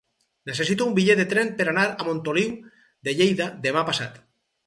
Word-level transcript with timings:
Necessito 0.49 0.87
un 0.91 0.95
bitllet 0.99 1.19
de 1.21 1.25
tren 1.33 1.51
per 1.59 1.67
anar 1.73 1.83
a 1.91 2.07
Montoliu 2.09 2.57
de 3.09 3.15
Lleida 3.19 3.51
demà 3.67 3.85
passat. 3.91 4.21